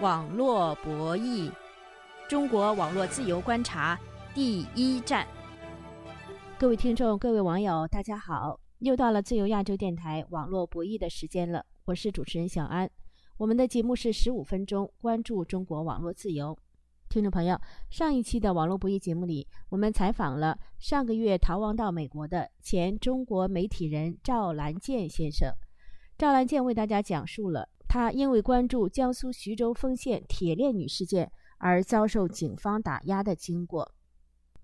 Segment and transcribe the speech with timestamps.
[0.00, 1.52] 网络博弈，
[2.26, 4.00] 中国网络自由观察
[4.34, 5.28] 第一站。
[6.58, 8.58] 各位听众、各位网友，大家好！
[8.78, 12.90] 又到了自由亚洲电台网络博弈的时间了，我是主持人小安。
[13.36, 16.56] 我们的节目是十五分钟，关注中国网络自由。
[17.10, 25.52] 听众朋友，上一期的网络博弈节目里，我们采访了上个月逃亡到美国的前中国媒体人赵兰健先生。
[26.16, 33.92] 赵兰健为大家讲述了他因为关注江苏徐州丰县铁链女事件而遭受警方打压的经过。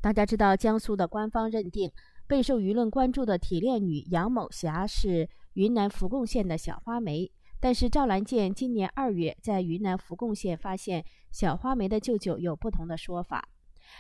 [0.01, 1.91] 大家知道，江苏的官方认定
[2.29, 7.29] 备受舆论关注的铁链女杨某霞是云南福贡县的小花梅。
[7.59, 13.49] 但是赵兰健今年二月在云南福贡县发现小花梅的舅舅有不同的说法。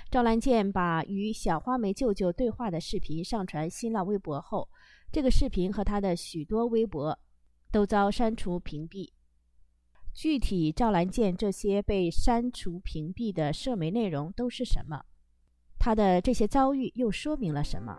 [0.09, 4.69] 赵兰健把与小花梅舅舅对话的视频上传新浪微博后，
[5.11, 7.19] 这个视频和他的许多微博。
[7.73, 9.11] 都遭删除屏蔽。
[10.17, 15.03] 具体赵兰健这些被删除屏蔽的社媒内容都是什么？
[15.79, 17.95] 他的这些遭遇又说明了什么？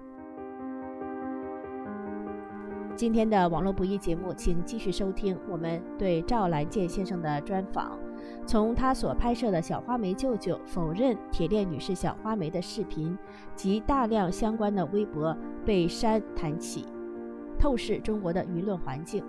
[2.95, 7.99] 今天的网络不易节目，请继续收听我们对赵兰健先生的专访，
[8.47, 13.15] 从他所拍摄的小花梅舅舅否认铁链女士小花梅的视频
[13.55, 16.83] 及大量相关的微博被删谈起，
[17.59, 19.23] 透视中国的舆论环境。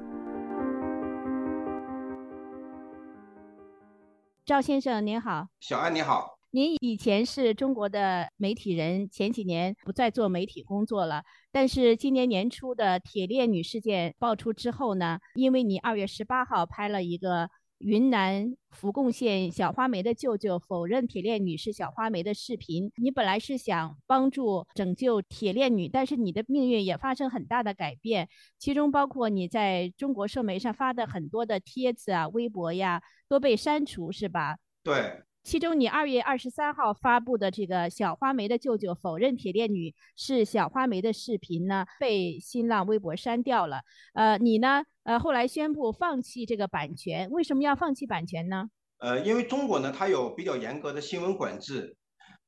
[4.48, 11.22] 赵先生您好，小安你好，您以前是中国的媒体人，前几年不再做媒体工作了。
[11.52, 33.02] 但是今年年初的铁链女事件爆出之后呢，因为你二月十八号拍了一个云南福贡县小花梅的舅舅否认铁链女是小花梅的视频，你本来是想帮助拯救铁链女，但是你的命运也发生很大的改变，其中包括你在中国社媒上发的很多的帖子啊、微博呀。
[33.28, 34.56] 都被删除是吧？
[34.82, 35.22] 对。
[35.48, 43.80] 其中你二月二十三号发布的这个小花梅的舅舅否认铁链女是小花梅的视频呢，被新浪微博删掉了。
[44.12, 44.84] 呃，你呢？
[45.04, 48.68] 呃，后来宣布放弃这个版权，为什么要放弃版权呢？
[48.98, 51.96] 呃，因为中国呢，它有比较严格的新闻管制，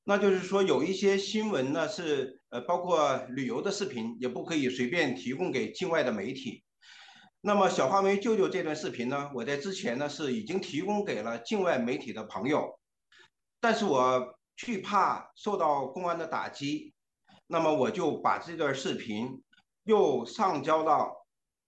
[0.04, 6.62] 那就是说有一些新闻呢是呃，包括旅游的视频，也不可以随便提供给境外的媒体。
[7.40, 12.78] 那么小花梅舅舅这段视频呢，我在之前呢是已经提供给了境外媒体的朋友，
[13.60, 16.92] 但是我惧怕受到公安的打击，
[17.46, 19.42] 那么我就把这段视频
[19.84, 21.26] 又上交到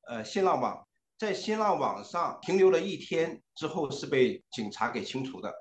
[0.09, 0.87] 呃新浪网，
[1.19, 5.53] 在新浪网上停留了一天之后是被警察给清除的，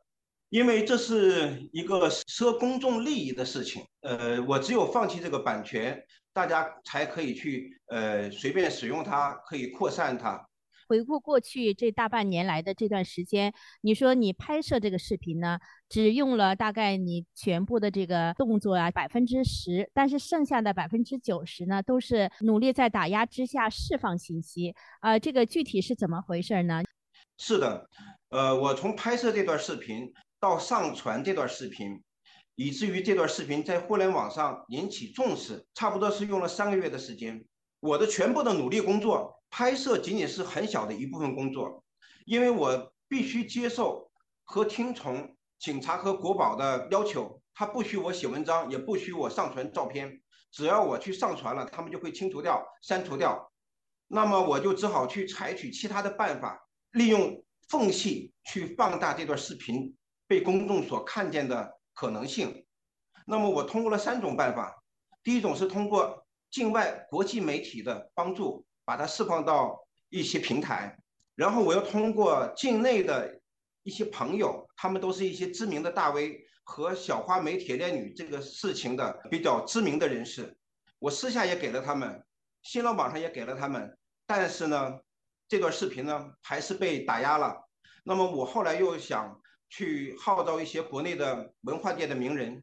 [0.50, 6.04] 因为这是一个涉公众利益的事情，呃，我只有放弃这个版权。
[6.34, 10.48] 大家才可以去呃随便使用它，可以扩散它。
[10.92, 15.58] 回顾过去这大半年来的这段时间，你说你拍摄这个视频呢，
[15.88, 24.76] 只用了大概你全部的这个动作啊百分之十，但是剩下的百分之九十呢，都是努力在打压之下释放信息。
[25.00, 26.84] 啊，这个具体是怎么回事呢？
[27.38, 27.88] 是的，
[28.28, 32.04] 呃，我从拍摄这段视频到上传这段视频。
[32.56, 37.46] 以至于这段视频在互联网上引起重视，差不多是用了三个月的时间。
[37.80, 41.84] 我的全部的努力工作，拍摄仅仅是很小的一部分工作，
[42.26, 44.10] 因为我必须接受
[44.44, 50.20] 和听从警察和国宝的要求，他不许我写文章，也不许我上传照片。
[50.50, 53.52] 只要我去上传了，他们就会清除掉、删除掉。
[54.08, 59.96] 那么我就只好去采取其他的办法，利用缝隙去放大这段视频
[60.26, 61.78] 被公众所看见的。
[61.94, 62.66] 可能性，
[63.28, 64.82] 那么我通过了三种办法。
[65.24, 70.98] 第一种是通过境外国际媒体的帮助，把它释放到一些平台，
[71.36, 73.40] 然后我又通过境内的
[73.84, 80.56] 一些朋友，他们都是一些知名的大 V 和小花梅铁链女这个事情的比较知名的人士，
[81.00, 82.24] 我私下也给了他们，
[82.64, 85.00] 新浪网上也给了他们，但是呢，
[85.48, 87.68] 这段视频呢还是被打压了。
[88.04, 89.40] 那么我后来又想。
[89.74, 92.62] 去号召一些国内的文化界的名人，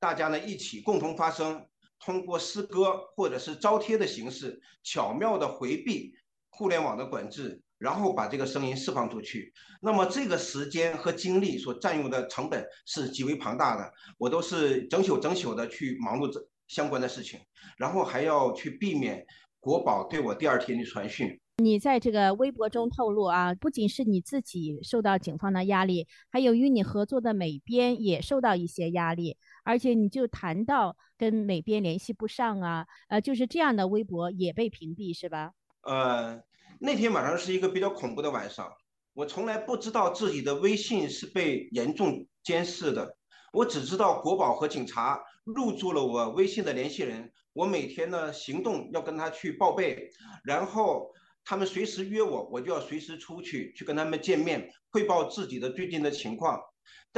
[0.00, 1.68] 大家呢一起共同发声，
[2.00, 6.12] 通过诗歌或者是招贴的形式，巧妙的回避
[6.50, 9.52] 互联网的管制，然后把这个声音释放出去。
[9.80, 17.40] 那么这个时间和精力所占用的成本是极为庞大的，我都是整宿整宿的去忙碌这相关的事情，
[17.76, 19.24] 然后还要去避免
[19.60, 21.40] 国宝对我第二天的传讯。
[21.60, 29.36] 你在这个微博中透露啊，不仅是你自己受到警方的压力，还有与你合作的美编也受到一些压力，
[29.68, 35.52] 而且你就谈到跟美编联系不上啊，呃，就是这样的微博也被屏蔽是吧？
[35.82, 36.42] 呃，
[36.80, 38.72] 那天晚上是一个比较恐怖的晚上，
[39.12, 43.14] 我从来不知道自己的微信是被严重监视的，
[43.52, 50.08] 我只知道国宝和警察入住了我微信的联系人，我每天呢行动要跟他去报备，
[50.44, 51.10] 然后
[51.44, 56.58] 他们随时约我，我就要随时出去去跟他们见面，汇报自己的最近的情况。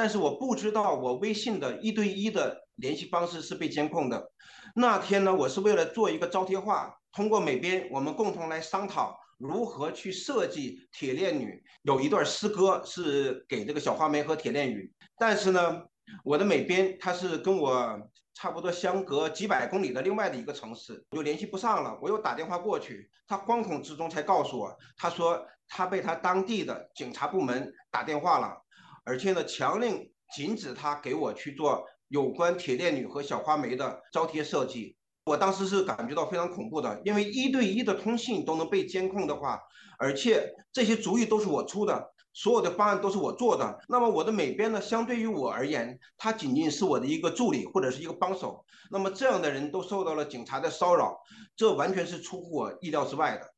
[0.01, 4.33] 但是我不知道我微信的一对一的联系方式是被监控的。
[4.75, 11.63] 那天呢，我是为了做一个招贴画，通过美编，我们共同来商讨如何去设计铁链女。
[11.83, 15.83] 有一段诗歌是给这个小花梅和铁链女，但是呢，
[16.25, 18.01] 我的美编他是跟我
[18.33, 21.99] 差不多相隔几百公里的另外的一个城市，我就联系不上了。
[22.01, 28.57] 我又打电话过去，他惶恐之中才告诉我，他说他被他当地的警察部门打电话了。
[29.05, 34.97] 而且呢，强令禁止他给我去做有关铁链女和小花梅的招贴设计。
[35.25, 39.61] 我当时是感觉到非常恐怖的，因为一对一的通信都能被监控的话，
[39.99, 43.79] 而且这些主意都是我出的，所有的方案都是我做的。
[43.89, 48.65] 那么我的美编呢，相对于我而言，他仅仅是我的一个助理或者是一个帮手。
[48.91, 51.17] 那么这样的人都受到了警察的骚扰，
[51.55, 53.55] 这完全是出乎我意料之外的。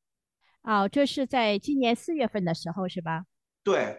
[0.70, 3.24] 哦，这是在今年四月份的时候，是吧？
[3.62, 3.98] 对。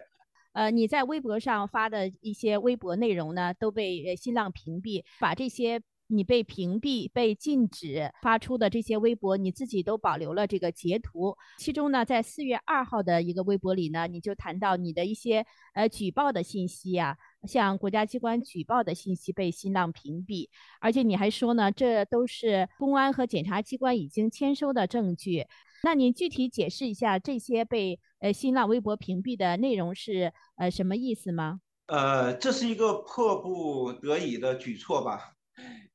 [0.54, 5.04] 呃，你在微博上发的一些微博内容呢，都被呃新浪屏蔽。
[5.20, 11.34] 把这些你被屏蔽、被禁止发出的这些微博，你自己都保留了这个截图。
[11.58, 17.16] 其中呢，在四月二号的一个微博里呢，你就谈到你的一些呃举报的信息啊，
[17.48, 20.48] 向国家机关举报的信息被新浪屏蔽，
[20.80, 25.46] 而且你还说呢，这都是公安和检察机关已经签收的证据。
[25.82, 31.60] 那你具体解释一下这些被呃新浪微博屏蔽的内容是呃什么意思吗？
[31.88, 35.34] 呃，这是一个迫不得已的举措吧，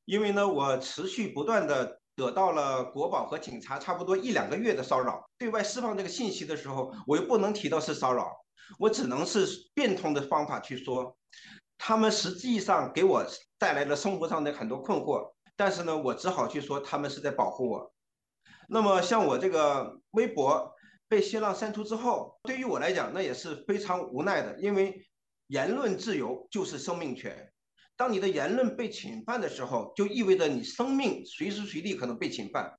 [0.05, 8.31] 因为呢，我持续不断的得到了国宝和警察差不多一两个月的骚扰，对外释放这个信息的时候，我又不能提到是骚扰，
[8.77, 11.17] 我只能是变通的方法去说，
[11.79, 13.25] 他们实际上给我
[13.57, 17.91] 带来了生活上的很多困惑，但是呢，我只好去说他们是在保护我。
[18.67, 20.75] 那么像我这个微博
[21.09, 25.05] 被新浪删除之后，对于我来讲，那也是非常无奈的，因为
[25.47, 27.51] 言论自由就是生命权。
[27.97, 32.71] 当你的言论被侵犯的时候，就意味着你生命随时随地可能被侵犯。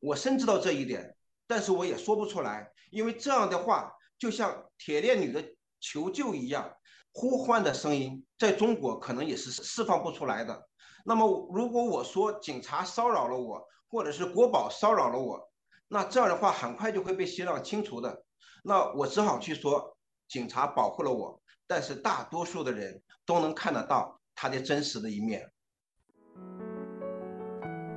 [0.00, 5.42] 我深知道这一点，但是我也说不出来，因为这样的话就像铁链女的
[5.80, 6.70] 求救一样，
[7.12, 10.68] 呼唤的声音在中国可能也是释放不出来的。
[11.06, 15.50] 那么如果我说警察骚扰了我，或者是国宝骚扰了我，
[15.88, 18.24] 那这样的话很快就会被新浪清除的。
[18.62, 19.96] 那我只好去说，
[20.28, 25.50] 警察保护了我，但是大多数的人都能看得到他的真实的一面。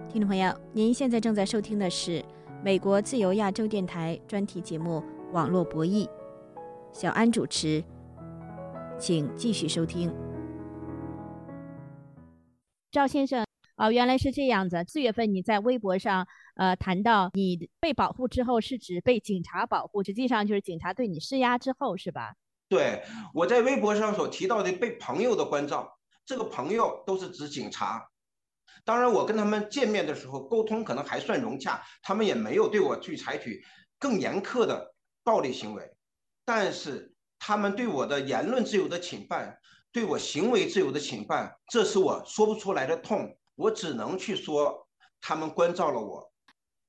[0.10, 2.24] 听众朋友，您现在正在收听的是
[2.64, 6.06] 美国自由亚洲电台专题节目《网络博弈》，
[6.94, 7.84] 小安主持，
[9.00, 10.14] 请继续收听。
[12.92, 13.51] 赵先生。
[13.82, 14.86] 哦，原来是这样子。
[14.88, 22.36] 四月份你在微博上，呃，谈到你被保护之后，是指被警察保护，实际上就是警察对你施压之后，是吧？
[22.70, 23.02] 对，
[23.34, 25.98] 我在微博上所提到的被朋友的关照，
[26.28, 28.08] 这个朋友都是指警察。
[28.86, 33.66] 当然，我跟他们见面的时候沟通可能还算融洽，他们也没有对我去采取
[33.98, 35.92] 更严苛的暴力行为，
[36.46, 39.58] 但是他们对我的言论自由的侵犯，
[39.92, 43.36] 对我行为自由的侵犯，这是我说不出来的痛。
[43.62, 44.88] 我只能去说，
[45.22, 46.32] 他们关照了我。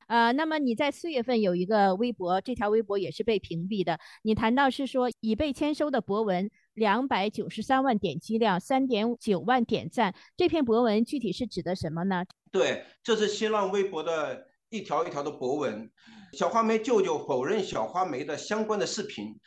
[0.09, 3.99] 呃，那么你在四月份有一个微博，这条微博也是被屏蔽的。
[4.23, 10.15] 你谈到是说已被签收的博文两百九十三万点击量，三点九万点赞。
[10.37, 12.25] 这篇博文具体是指的什么呢？
[12.51, 15.91] 对，这是新浪微博的一条一条的博文。
[16.33, 19.39] 小花梅舅舅否认小花梅的相关的视频，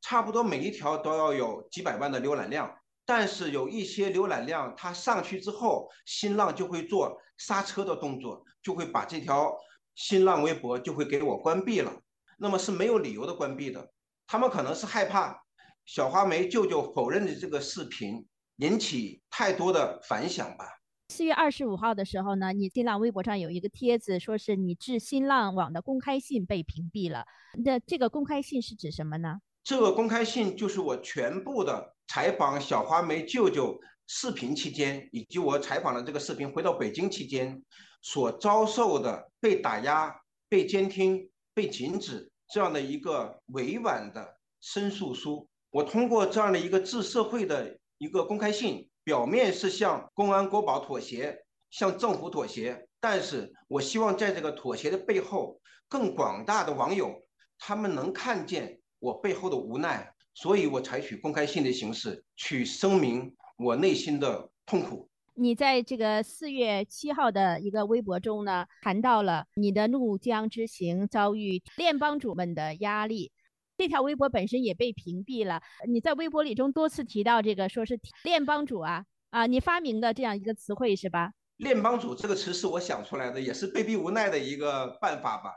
[0.00, 2.74] 差不多每一条都要有几百万的浏览量。
[3.06, 9.54] 但是有一些浏览量，它上去之后，新浪就会做刹车的动作，就会把这条
[9.94, 11.92] 新浪微博就会给我关闭了。
[12.38, 13.92] 那么是没有理由的关闭的，
[14.26, 15.38] 他们可能是害怕
[15.84, 20.66] 小花梅舅舅否认的这个视频引起太多的反响吧。
[21.10, 27.26] 四月二十五号的时候呢，你新浪微博上有一个帖子，说是你致新浪网的公开信被屏蔽了。
[27.62, 29.40] 那这个公开信是指什么呢？
[29.64, 31.92] 这个公开信就是我全部的。
[32.06, 37.62] 采访小花梅舅舅视频期间，以及我采访的这个视频回到北京期间
[38.02, 40.14] 所遭受的被打压、
[40.50, 57.24] 被监听、被禁止这样的一个委婉的申诉书，我通过这样的一个致社会的一个公开信，表面是向公安国保妥协，向政府妥协，但是我希望在这个妥协的背后，更广大的网友
[57.58, 60.10] 他们能看见我背后的无奈。
[60.32, 65.08] 所以我采取公开信的形式去声明我内心的痛苦。
[65.34, 73.30] 你在这个四月七号的一个微博中呢，谈到了你的怒江之行遭遇练帮主们的压力，
[73.76, 75.60] 这条微博本身也被屏蔽了。
[75.86, 81.30] 你在微博里中多次提到这个，说是练帮主啊啊，你发明的这样一个词汇是吧？
[81.58, 85.52] 练帮主这个词是我想出来的，也是被逼无奈的一个办法吧。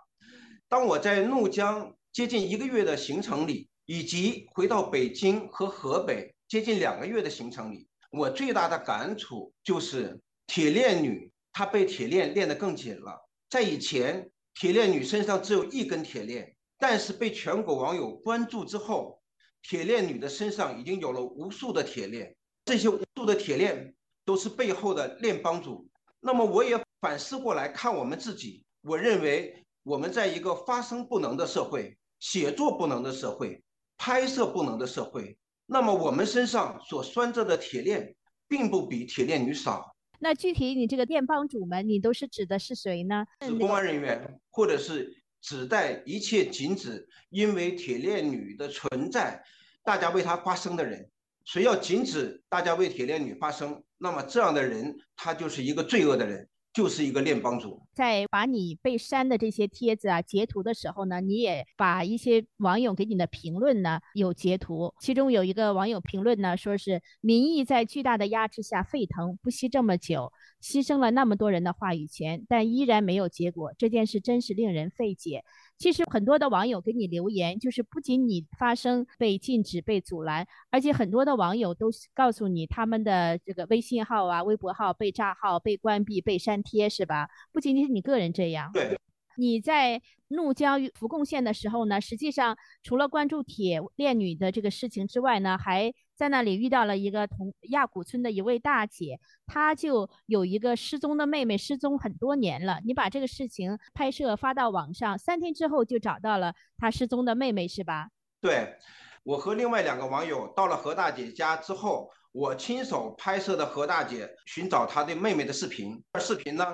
[0.68, 7.88] 当我在怒江接近一个月的行程里，以及回到北京和河北接近两个月的行程里。
[8.10, 13.24] 我最大的感触就是铁链女，她被铁链链得更紧了。
[13.52, 19.22] 在以前，铁链女身上只有一根铁链，但是被全国网友关注之后，
[19.62, 22.36] 铁链女的身上已经有了无数的铁链。
[22.66, 23.94] 这些无数的铁链
[24.26, 25.88] 都是背后的链帮主。
[26.20, 33.64] 那么，我也反思过来看我们自己，我认为我们在一个发声不能的社会、写作不能的社会、
[33.98, 35.38] 拍摄不能的社会。
[35.66, 38.16] 那么我们身上所拴着的铁链，
[38.48, 39.96] 并不比铁链女少。
[40.20, 43.26] 那具体你这个店帮主们，你都是指的是谁呢？
[43.42, 49.44] 是公安人员，或者是指代一切禁止因为铁链女的存在，
[49.84, 51.10] 大家为她发声的人。
[51.46, 56.50] 谁要禁止大家为铁链女发声，那么这样的人，他就是一个罪恶的人。
[56.78, 70.32] 就是一个练帮主，在把你被删的这些帖子啊截图的时候呢，你也把一些网友给你的评论呢有截图，其中有一个网友评论呢，说是民意在巨大的压制下沸腾，不惜这么久，
[70.62, 75.44] 牺牲了那么多人的话语权，但依然没有结果，这件事真是令人费解。
[75.78, 87.28] 其实很多的网友给你留言，就是不仅你发声被禁止、被阻拦，而且很多的网友都告诉你他们的这个微信号啊、微博号被炸号、被关闭、被删帖，是吧？
[87.52, 88.72] 不仅仅是你个人这样。
[88.74, 88.98] 对。
[89.40, 102.82] 你在怒江扶贡县的时候呢，实际上除了关注铁链女的这个事情之外呢，还在那里遇到了一个同亚古村的一位大姐，她就有一个失踪的妹妹，失踪很多年了。
[102.84, 108.10] 你把这个事情拍摄发到网上，三天之后就找到了她失踪的妹妹，是吧？
[108.42, 108.76] 对，
[109.24, 116.04] 我和另外两个网友到了何大姐家之后，我亲手拍摄的何大姐寻找她的妹妹的视频。
[116.12, 116.66] 而视频呢？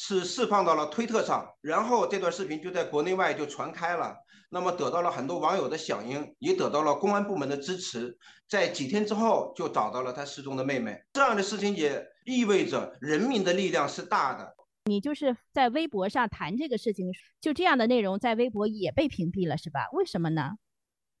[0.00, 4.16] 是释放到了推特上，然后这段视频就在国内外就传开了，
[4.50, 8.16] 那么得到了很多网友的响应，也得到了公安部门的支持，
[8.48, 11.02] 在几天之后就找到了他失踪的妹妹。
[11.12, 14.54] 这样的事情也意味着人民的力量是大的。
[14.86, 19.88] 你就是在微博上谈这个事情，就这样的内容在微博也被屏蔽了，是吧？
[19.92, 20.52] 为什么呢？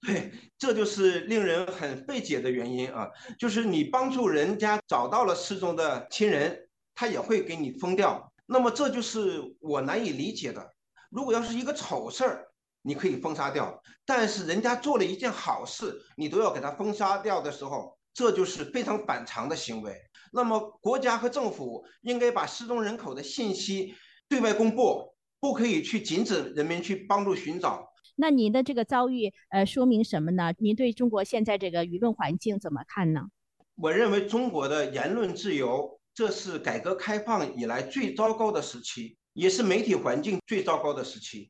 [0.00, 8.32] 对，这就是令人很费解的原因啊，就是你帮助人家找到了失踪的亲人，他也会给你封掉。
[8.46, 10.72] 那么这就是我难以理解的。
[11.10, 12.47] 如果要是一个丑事儿，
[12.88, 13.66] 你可以封杀掉；
[14.06, 19.94] 但是人家做了一件好事，你都要给他封杀掉的时候，这就是非常反常的行为。
[20.32, 23.94] 那么国家和政府应该把失踪人口的信息
[24.26, 27.86] 对外公布，不可以去禁止人民去帮助寻找。
[28.16, 30.54] 那您的这个遭遇，呃，说明什么呢？
[30.58, 33.28] 您对中国现在这个舆论环境怎么看呢？
[33.76, 35.98] 我认为中国的言论自由。
[36.14, 41.48] 这是改革开放以来最糟糕的时期，也是媒体环境最糟糕的时期。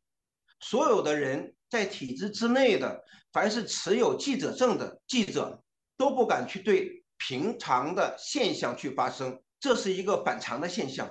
[0.61, 5.63] 所有的人在体制之内的，凡是持有记者证的记者，
[5.97, 11.11] 都不敢去对平常的现象去发声，这是一个反常的现象。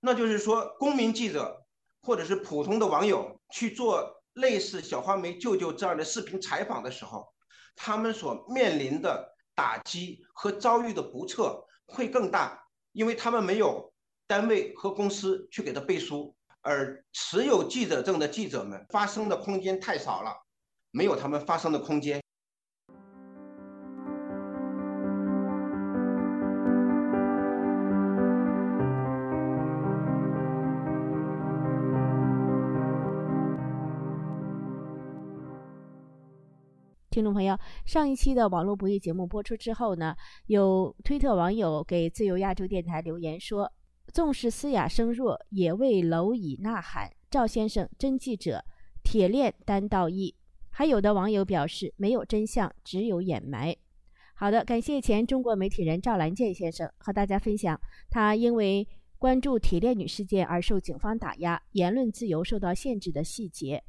[0.00, 1.64] 那就是说，公民记者
[2.02, 7.26] 或者是普通的网友去做类似小花梅舅舅这样的视频采访的时候，
[7.74, 12.64] 他们所面临的打击和遭遇的不测会更大。
[12.92, 13.92] 因为他们没有
[14.26, 20.32] 单位和公司去给他背书，而持有记者证的记者们发声的空间太少了，
[20.90, 22.20] 没有他们发声的空间。
[37.10, 40.14] 听众朋友，上一期的网络不易节目播出之后呢，
[40.46, 43.72] 有推特网友给自由亚洲电台留言说
[44.12, 48.64] ：“纵使嘶哑声弱，也为蝼蚁呐喊。”赵先生真记者，
[49.02, 50.34] 铁链单道义。
[50.70, 53.76] 还有的网友表示，没有真相，只有掩埋。
[54.34, 58.86] 好的，感谢前中国媒体人赵兰健先生和大家分享他因为
[59.18, 63.82] 关注铁链女事件而受警方打压，言论自由受到限制的细节。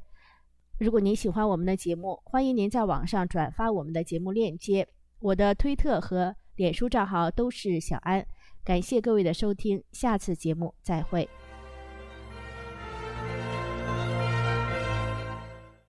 [0.78, 4.88] 如果您喜欢我们的节目，欢迎您在网上转发我们的节目链接。
[5.20, 8.26] 我的推特和脸书账号都是小安。
[8.70, 11.28] 感谢各位的收听，下次节目再会。